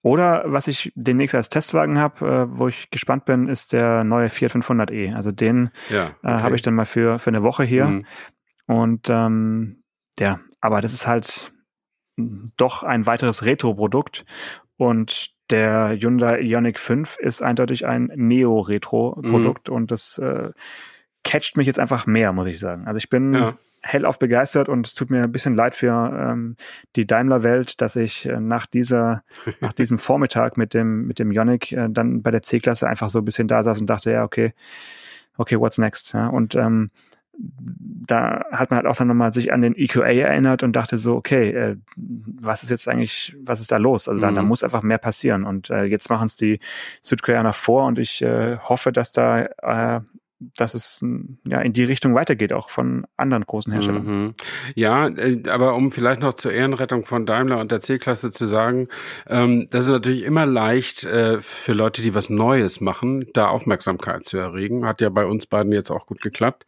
[0.00, 4.30] Oder was ich demnächst als Testwagen habe, äh, wo ich gespannt bin, ist der neue
[4.30, 5.14] Fiat 500e.
[5.14, 6.16] Also den ja, äh, okay.
[6.22, 7.84] äh, habe ich dann mal für, für eine Woche hier.
[7.86, 8.06] Mhm.
[8.66, 9.82] Und ähm,
[10.18, 11.52] ja, aber das ist halt
[12.56, 14.24] doch ein weiteres Retro-Produkt
[14.76, 19.74] und der Hyundai Ioniq 5 ist eindeutig ein Neo-Retro-Produkt mhm.
[19.74, 20.50] und das äh,
[21.24, 22.86] catcht mich jetzt einfach mehr, muss ich sagen.
[22.86, 23.54] Also ich bin ja.
[23.82, 26.56] hellauf begeistert und es tut mir ein bisschen leid für ähm,
[26.96, 29.22] die Daimler-Welt, dass ich äh, nach dieser,
[29.60, 33.20] nach diesem Vormittag mit dem, mit dem Ioniq äh, dann bei der C-Klasse einfach so
[33.20, 34.52] ein bisschen da saß und dachte, ja, okay,
[35.36, 36.12] okay, what's next?
[36.12, 36.90] Ja, und ähm,
[38.06, 41.16] da hat man halt auch dann nochmal sich an den EQA erinnert und dachte so,
[41.16, 44.08] okay, äh, was ist jetzt eigentlich, was ist da los?
[44.08, 44.34] Also da, mhm.
[44.36, 45.44] da muss einfach mehr passieren.
[45.44, 46.60] Und äh, jetzt machen es die
[47.02, 50.00] Südkoreaner vor und ich äh, hoffe, dass da äh,
[50.38, 51.02] dass es
[51.46, 54.04] ja in die Richtung weitergeht, auch von anderen großen Herstellern.
[54.04, 54.34] Mhm.
[54.74, 58.88] Ja, äh, aber um vielleicht noch zur Ehrenrettung von Daimler und der C-Klasse zu sagen,
[59.26, 64.26] ähm, das ist natürlich immer leicht äh, für Leute, die was Neues machen, da Aufmerksamkeit
[64.26, 64.86] zu erregen.
[64.86, 66.66] Hat ja bei uns beiden jetzt auch gut geklappt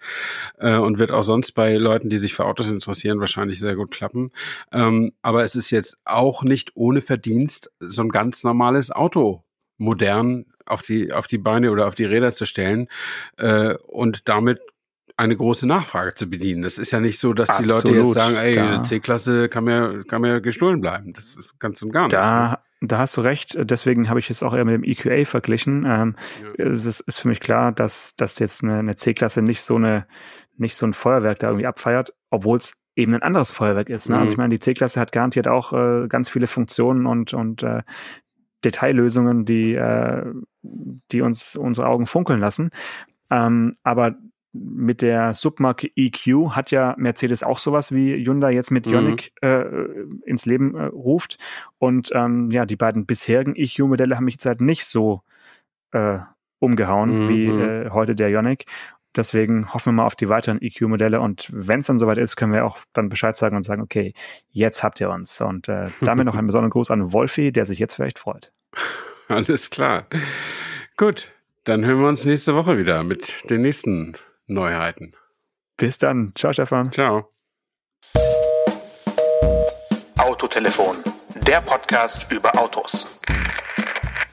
[0.59, 3.91] äh, und wird auch sonst bei Leuten, die sich für Autos interessieren, wahrscheinlich sehr gut
[3.91, 4.31] klappen.
[4.73, 9.45] Ähm, aber es ist jetzt auch nicht ohne Verdienst so ein ganz normales Auto
[9.79, 12.89] modern auf die, auf die Beine oder auf die Räder zu stellen
[13.37, 14.61] äh, und damit
[15.19, 16.63] eine große Nachfrage zu bedienen.
[16.63, 20.05] Das ist ja nicht so, dass Absolut, die Leute jetzt sagen, ey, C-Klasse kann mir,
[20.07, 21.13] kann mir gestohlen bleiben.
[21.13, 22.13] Das ist ganz und gar nicht.
[22.13, 23.59] Da, da hast du recht.
[23.61, 25.85] Deswegen habe ich es auch eher mit dem EQA verglichen.
[25.89, 26.15] Ähm,
[26.57, 26.67] ja.
[26.67, 30.07] Es ist für mich klar, dass, dass jetzt eine, eine C-Klasse nicht so eine,
[30.57, 34.09] nicht so ein Feuerwerk da irgendwie abfeiert, obwohl es eben ein anderes Feuerwerk ist.
[34.09, 34.15] Ne?
[34.15, 34.21] Also mhm.
[34.21, 37.83] Also ich meine, die C-Klasse hat garantiert auch äh, ganz viele Funktionen und, und äh,
[38.65, 40.25] Detaillösungen, die, äh,
[40.63, 42.71] die uns unsere Augen funkeln lassen.
[43.31, 44.17] Ähm, aber
[44.53, 48.87] mit der Submarke EQ hat ja Mercedes auch sowas wie Hyundai jetzt mit.
[48.87, 49.49] Ioniq mhm.
[49.49, 51.39] äh, ins Leben äh, ruft.
[51.79, 55.23] Und ähm, ja, die beiden bisherigen EQ-Modelle haben mich jetzt halt nicht so
[55.93, 56.19] äh,
[56.59, 57.29] umgehauen mhm.
[57.29, 58.65] wie äh, heute der Ioniq.
[59.17, 62.53] Deswegen hoffen wir mal auf die weiteren EQ-Modelle und wenn es dann soweit ist, können
[62.53, 64.13] wir auch dann Bescheid sagen und sagen, okay,
[64.51, 65.41] jetzt habt ihr uns.
[65.41, 68.53] Und äh, damit noch einen besonderen Gruß an Wolfi, der sich jetzt vielleicht freut.
[69.29, 70.07] Alles klar.
[70.97, 71.31] Gut,
[71.65, 74.17] dann hören wir uns nächste Woche wieder mit den nächsten
[74.47, 75.15] Neuheiten.
[75.77, 76.33] Bis dann.
[76.35, 76.93] Ciao, Stefan.
[76.93, 77.31] Ciao.
[80.17, 80.97] Autotelefon,
[81.47, 83.21] der Podcast über Autos.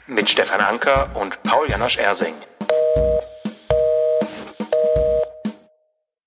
[0.08, 2.36] Mit Stefan Anker und Paul Janosch Ersing.